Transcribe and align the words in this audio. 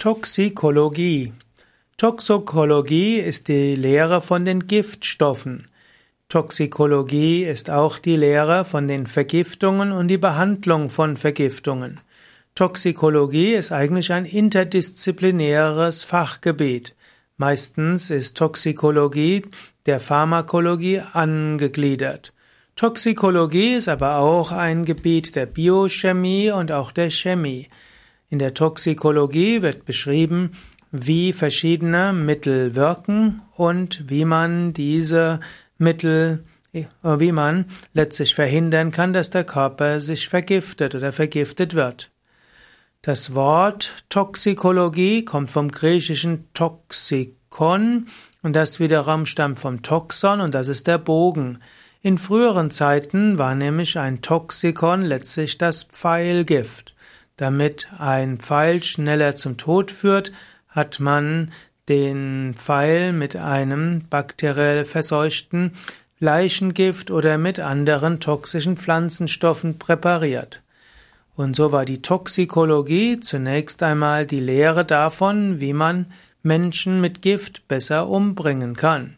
Toxikologie. 0.00 1.32
Toxikologie 1.96 3.16
ist 3.16 3.48
die 3.48 3.74
Lehre 3.74 4.22
von 4.22 4.44
den 4.44 4.68
Giftstoffen. 4.68 5.66
Toxikologie 6.28 7.42
ist 7.42 7.68
auch 7.68 7.98
die 7.98 8.14
Lehre 8.14 8.64
von 8.64 8.86
den 8.86 9.08
Vergiftungen 9.08 9.90
und 9.90 10.06
die 10.06 10.16
Behandlung 10.16 10.88
von 10.88 11.16
Vergiftungen. 11.16 11.98
Toxikologie 12.54 13.54
ist 13.54 13.72
eigentlich 13.72 14.12
ein 14.12 14.24
interdisziplinäres 14.24 16.04
Fachgebiet. 16.04 16.94
Meistens 17.36 18.10
ist 18.10 18.36
Toxikologie 18.36 19.44
der 19.86 19.98
Pharmakologie 19.98 21.00
angegliedert. 21.12 22.34
Toxikologie 22.76 23.74
ist 23.74 23.88
aber 23.88 24.18
auch 24.18 24.52
ein 24.52 24.84
Gebiet 24.84 25.34
der 25.34 25.46
Biochemie 25.46 26.52
und 26.52 26.70
auch 26.70 26.92
der 26.92 27.10
Chemie. 27.10 27.66
In 28.30 28.38
der 28.38 28.52
Toxikologie 28.52 29.62
wird 29.62 29.86
beschrieben, 29.86 30.52
wie 30.90 31.32
verschiedene 31.32 32.12
Mittel 32.12 32.74
wirken 32.74 33.42
und 33.56 34.10
wie 34.10 34.24
man 34.24 34.72
diese 34.72 35.40
Mittel, 35.78 36.44
wie 36.72 37.32
man 37.32 37.66
letztlich 37.94 38.34
verhindern 38.34 38.90
kann, 38.90 39.12
dass 39.12 39.30
der 39.30 39.44
Körper 39.44 40.00
sich 40.00 40.28
vergiftet 40.28 40.94
oder 40.94 41.12
vergiftet 41.12 41.74
wird. 41.74 42.10
Das 43.00 43.34
Wort 43.34 44.04
Toxikologie 44.10 45.24
kommt 45.24 45.50
vom 45.50 45.70
griechischen 45.70 46.52
Toxikon 46.52 48.06
und 48.42 48.56
das 48.56 48.80
wiederum 48.80 49.24
stammt 49.24 49.58
vom 49.58 49.82
Toxon 49.82 50.40
und 50.40 50.54
das 50.54 50.68
ist 50.68 50.86
der 50.86 50.98
Bogen. 50.98 51.60
In 52.02 52.18
früheren 52.18 52.70
Zeiten 52.70 53.38
war 53.38 53.54
nämlich 53.54 53.98
ein 53.98 54.20
Toxikon 54.20 55.02
letztlich 55.02 55.58
das 55.58 55.84
Pfeilgift. 55.84 56.94
Damit 57.38 57.88
ein 57.98 58.36
Pfeil 58.36 58.82
schneller 58.82 59.36
zum 59.36 59.56
Tod 59.56 59.90
führt, 59.92 60.32
hat 60.68 61.00
man 61.00 61.52
den 61.88 62.52
Pfeil 62.54 63.12
mit 63.12 63.36
einem 63.36 64.02
bakteriell 64.10 64.84
verseuchten 64.84 65.72
Leichengift 66.18 67.12
oder 67.12 67.38
mit 67.38 67.60
anderen 67.60 68.18
toxischen 68.18 68.76
Pflanzenstoffen 68.76 69.78
präpariert. 69.78 70.62
Und 71.36 71.54
so 71.54 71.70
war 71.70 71.84
die 71.84 72.02
Toxikologie 72.02 73.20
zunächst 73.20 73.84
einmal 73.84 74.26
die 74.26 74.40
Lehre 74.40 74.84
davon, 74.84 75.60
wie 75.60 75.72
man 75.72 76.10
Menschen 76.42 77.00
mit 77.00 77.22
Gift 77.22 77.68
besser 77.68 78.08
umbringen 78.08 78.74
kann. 78.74 79.16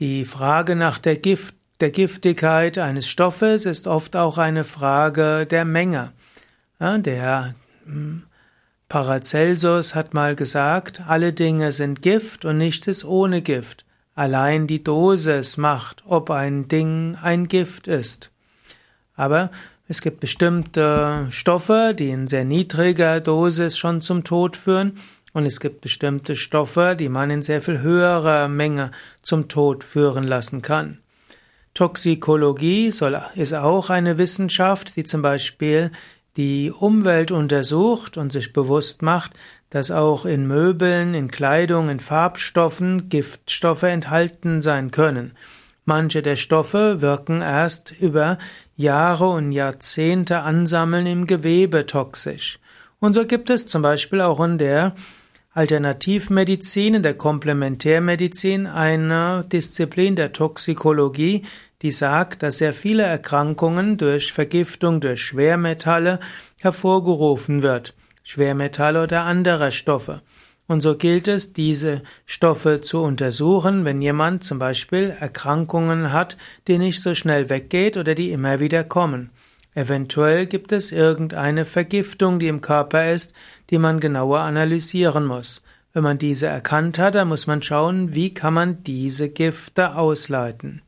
Die 0.00 0.24
Frage 0.24 0.74
nach 0.74 0.98
der 0.98 1.16
Gift, 1.16 1.54
der 1.80 1.92
Giftigkeit 1.92 2.78
eines 2.78 3.06
Stoffes 3.06 3.64
ist 3.64 3.86
oft 3.86 4.16
auch 4.16 4.38
eine 4.38 4.64
Frage 4.64 5.46
der 5.46 5.64
Menge. 5.64 6.12
Der 6.82 7.54
hm, 7.84 8.24
Paracelsus 8.88 9.94
hat 9.94 10.14
mal 10.14 10.34
gesagt, 10.34 11.00
alle 11.06 11.32
Dinge 11.32 11.70
sind 11.70 12.02
Gift 12.02 12.44
und 12.44 12.58
nichts 12.58 12.88
ist 12.88 13.04
ohne 13.04 13.40
Gift. 13.40 13.84
Allein 14.16 14.66
die 14.66 14.82
Dosis 14.82 15.58
macht, 15.58 16.02
ob 16.06 16.28
ein 16.30 16.66
Ding 16.66 17.16
ein 17.22 17.46
Gift 17.46 17.86
ist. 17.86 18.32
Aber 19.14 19.52
es 19.86 20.00
gibt 20.00 20.18
bestimmte 20.18 21.28
Stoffe, 21.30 21.94
die 21.96 22.10
in 22.10 22.26
sehr 22.26 22.44
niedriger 22.44 23.20
Dosis 23.20 23.78
schon 23.78 24.00
zum 24.00 24.24
Tod 24.24 24.56
führen, 24.56 24.98
und 25.34 25.46
es 25.46 25.60
gibt 25.60 25.82
bestimmte 25.82 26.34
Stoffe, 26.34 26.96
die 26.98 27.08
man 27.08 27.30
in 27.30 27.42
sehr 27.42 27.62
viel 27.62 27.80
höherer 27.80 28.48
Menge 28.48 28.90
zum 29.22 29.48
Tod 29.48 29.84
führen 29.84 30.24
lassen 30.24 30.62
kann. 30.62 30.98
Toxikologie 31.74 32.90
soll, 32.90 33.18
ist 33.36 33.54
auch 33.54 33.88
eine 33.88 34.18
Wissenschaft, 34.18 34.96
die 34.96 35.04
zum 35.04 35.22
Beispiel 35.22 35.92
die 36.36 36.70
Umwelt 36.70 37.30
untersucht 37.30 38.16
und 38.16 38.32
sich 38.32 38.52
bewusst 38.52 39.02
macht, 39.02 39.32
dass 39.70 39.90
auch 39.90 40.24
in 40.24 40.46
Möbeln, 40.46 41.14
in 41.14 41.30
Kleidung, 41.30 41.88
in 41.88 42.00
Farbstoffen 42.00 43.08
Giftstoffe 43.08 43.84
enthalten 43.84 44.60
sein 44.60 44.90
können. 44.90 45.32
Manche 45.84 46.22
der 46.22 46.36
Stoffe 46.36 47.00
wirken 47.00 47.40
erst 47.40 47.92
über 47.98 48.38
Jahre 48.76 49.28
und 49.28 49.52
Jahrzehnte 49.52 50.40
ansammeln 50.40 51.06
im 51.06 51.26
Gewebe 51.26 51.86
toxisch. 51.86 52.58
Und 53.00 53.14
so 53.14 53.26
gibt 53.26 53.50
es 53.50 53.66
zum 53.66 53.82
Beispiel 53.82 54.20
auch 54.20 54.40
in 54.40 54.58
der 54.58 54.94
Alternativmedizin, 55.54 56.94
in 56.94 57.02
der 57.02 57.14
Komplementärmedizin 57.14 58.66
eine 58.66 59.44
Disziplin 59.50 60.16
der 60.16 60.32
Toxikologie, 60.32 61.44
die 61.82 61.90
sagt, 61.90 62.42
dass 62.42 62.58
sehr 62.58 62.72
viele 62.72 63.02
Erkrankungen 63.02 63.98
durch 63.98 64.32
Vergiftung 64.32 65.00
durch 65.00 65.20
Schwermetalle 65.20 66.20
hervorgerufen 66.60 67.62
wird, 67.62 67.94
Schwermetalle 68.22 69.02
oder 69.02 69.22
andere 69.22 69.72
Stoffe. 69.72 70.22
Und 70.68 70.80
so 70.80 70.96
gilt 70.96 71.26
es, 71.28 71.52
diese 71.52 72.02
Stoffe 72.24 72.80
zu 72.80 73.02
untersuchen, 73.02 73.84
wenn 73.84 74.00
jemand 74.00 74.44
zum 74.44 74.58
Beispiel 74.58 75.14
Erkrankungen 75.18 76.12
hat, 76.12 76.36
die 76.68 76.78
nicht 76.78 77.02
so 77.02 77.14
schnell 77.14 77.50
weggeht 77.50 77.96
oder 77.96 78.14
die 78.14 78.30
immer 78.30 78.60
wieder 78.60 78.84
kommen. 78.84 79.30
Eventuell 79.74 80.46
gibt 80.46 80.70
es 80.70 80.92
irgendeine 80.92 81.64
Vergiftung, 81.64 82.38
die 82.38 82.48
im 82.48 82.60
Körper 82.60 83.10
ist, 83.10 83.32
die 83.70 83.78
man 83.78 84.00
genauer 84.00 84.40
analysieren 84.40 85.26
muss. 85.26 85.62
Wenn 85.92 86.04
man 86.04 86.18
diese 86.18 86.46
erkannt 86.46 86.98
hat, 86.98 87.16
dann 87.16 87.28
muss 87.28 87.46
man 87.46 87.62
schauen, 87.62 88.14
wie 88.14 88.32
kann 88.32 88.54
man 88.54 88.84
diese 88.84 89.28
Gifte 89.28 89.96
ausleiten. 89.96 90.82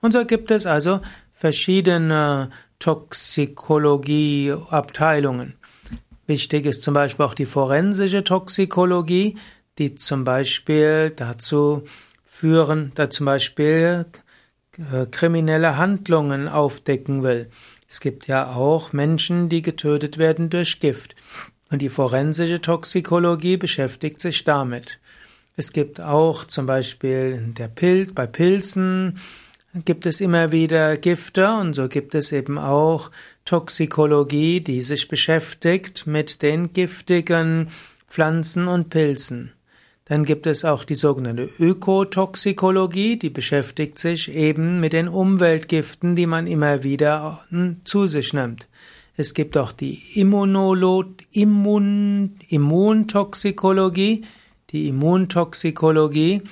Und 0.00 0.12
so 0.12 0.24
gibt 0.24 0.50
es 0.50 0.66
also 0.66 1.00
verschiedene 1.32 2.50
Toxikologieabteilungen. 2.78 5.54
Wichtig 6.26 6.66
ist 6.66 6.82
zum 6.82 6.94
Beispiel 6.94 7.24
auch 7.24 7.34
die 7.34 7.46
forensische 7.46 8.22
Toxikologie, 8.22 9.36
die 9.78 9.94
zum 9.94 10.24
Beispiel 10.24 11.12
dazu 11.14 11.84
führen, 12.24 12.92
da 12.94 13.10
zum 13.10 13.26
Beispiel 13.26 14.06
äh, 14.76 15.06
kriminelle 15.06 15.76
Handlungen 15.76 16.48
aufdecken 16.48 17.22
will. 17.22 17.48
Es 17.88 18.00
gibt 18.00 18.26
ja 18.26 18.54
auch 18.54 18.92
Menschen, 18.92 19.48
die 19.48 19.62
getötet 19.62 20.18
werden 20.18 20.50
durch 20.50 20.80
Gift. 20.80 21.14
Und 21.70 21.80
die 21.80 21.88
forensische 21.88 22.60
Toxikologie 22.60 23.56
beschäftigt 23.56 24.20
sich 24.20 24.44
damit. 24.44 24.98
Es 25.56 25.72
gibt 25.72 26.00
auch 26.00 26.44
zum 26.44 26.66
Beispiel 26.66 27.38
der 27.58 27.68
Pilz, 27.68 28.12
bei 28.12 28.26
Pilzen 28.26 29.18
gibt 29.84 30.06
es 30.06 30.20
immer 30.20 30.52
wieder 30.52 30.96
Gifte 30.96 31.50
und 31.52 31.74
so 31.74 31.88
gibt 31.88 32.14
es 32.14 32.32
eben 32.32 32.58
auch 32.58 33.10
Toxikologie, 33.44 34.60
die 34.60 34.82
sich 34.82 35.08
beschäftigt 35.08 36.06
mit 36.06 36.42
den 36.42 36.72
giftigen 36.72 37.68
Pflanzen 38.08 38.68
und 38.68 38.90
Pilzen. 38.90 39.52
Dann 40.06 40.24
gibt 40.24 40.46
es 40.46 40.64
auch 40.64 40.84
die 40.84 40.94
sogenannte 40.94 41.50
Ökotoxikologie, 41.58 43.18
die 43.18 43.28
beschäftigt 43.28 43.98
sich 43.98 44.34
eben 44.34 44.80
mit 44.80 44.94
den 44.94 45.06
Umweltgiften, 45.06 46.16
die 46.16 46.26
man 46.26 46.46
immer 46.46 46.82
wieder 46.82 47.44
zu 47.84 48.06
sich 48.06 48.32
nimmt. 48.32 48.68
Es 49.16 49.34
gibt 49.34 49.58
auch 49.58 49.72
die 49.72 50.00
Immunolo 50.14 51.04
Immun 51.32 52.36
Immuntoxikologie. 52.48 54.24
Die 54.70 54.88
Immuntoxikologie 54.88 56.42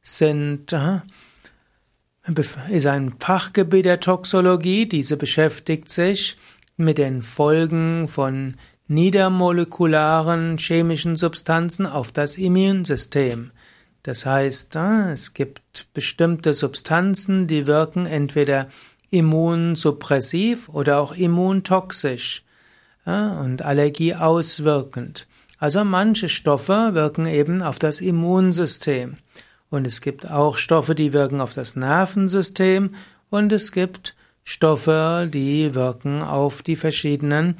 sind 0.00 0.72
äh, 0.72 1.00
ist 2.70 2.86
ein 2.86 3.14
Fachgebiet 3.18 3.84
der 3.84 4.00
Toxologie. 4.00 4.86
Diese 4.86 5.16
beschäftigt 5.16 5.90
sich 5.90 6.36
mit 6.76 6.98
den 6.98 7.20
Folgen 7.20 8.08
von 8.08 8.56
niedermolekularen 8.86 10.56
chemischen 10.58 11.16
Substanzen 11.16 11.86
auf 11.86 12.12
das 12.12 12.38
Immunsystem. 12.38 13.50
Das 14.02 14.26
heißt, 14.26 14.76
äh, 14.76 15.12
es 15.12 15.34
gibt 15.34 15.92
bestimmte 15.94 16.54
Substanzen, 16.54 17.46
die 17.46 17.66
wirken 17.66 18.06
entweder 18.06 18.68
immunsuppressiv 19.10 20.68
oder 20.68 21.00
auch 21.00 21.12
immuntoxisch 21.12 22.42
äh, 23.06 23.10
und 23.10 23.62
allergieauswirkend. 23.62 25.26
Also 25.58 25.84
manche 25.84 26.28
Stoffe 26.28 26.90
wirken 26.92 27.26
eben 27.26 27.62
auf 27.62 27.78
das 27.78 28.00
Immunsystem. 28.00 29.14
Und 29.74 29.88
es 29.88 30.00
gibt 30.00 30.30
auch 30.30 30.56
Stoffe, 30.56 30.94
die 30.94 31.12
wirken 31.12 31.40
auf 31.40 31.52
das 31.52 31.74
Nervensystem. 31.74 32.90
Und 33.28 33.50
es 33.50 33.72
gibt 33.72 34.14
Stoffe, 34.44 35.28
die 35.28 35.74
wirken 35.74 36.22
auf 36.22 36.62
die 36.62 36.76
verschiedenen, 36.76 37.56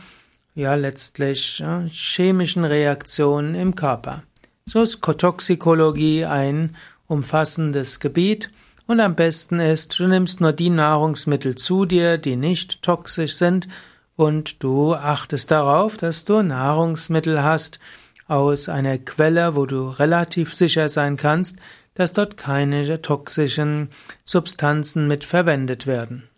ja 0.55 0.77
letztlich 0.77 1.59
ja, 1.59 1.83
chemischen 1.89 2.65
Reaktionen 2.65 3.57
im 3.57 3.75
Körper. 3.75 4.23
So 4.65 4.83
ist 4.83 5.03
Toxikologie 5.03 6.25
ein 6.25 6.77
umfassendes 7.09 7.99
Gebiet. 7.99 8.49
Und 8.87 9.01
am 9.01 9.17
besten 9.17 9.59
ist, 9.59 9.99
du 9.99 10.07
nimmst 10.07 10.41
nur 10.41 10.53
die 10.53 10.71
Nahrungsmittel 10.71 11.57
zu 11.57 11.85
dir, 11.85 12.17
die 12.17 12.37
nicht 12.37 12.83
toxisch 12.83 13.35
sind. 13.35 13.67
Und 14.15 14.63
du 14.63 14.95
achtest 14.95 15.51
darauf, 15.51 15.97
dass 15.97 16.25
du 16.25 16.43
Nahrungsmittel 16.43 17.43
hast 17.43 17.81
aus 18.27 18.69
einer 18.69 18.99
Quelle, 18.99 19.57
wo 19.57 19.67
du 19.67 19.89
relativ 19.89 20.55
sicher 20.55 20.89
sein 20.89 21.17
kannst, 21.17 21.59
dass 21.95 22.13
dort 22.13 22.37
keine 22.37 23.01
toxischen 23.03 23.89
Substanzen 24.25 25.07
mit 25.07 25.25
verwendet 25.25 25.87
werden. 25.87 26.29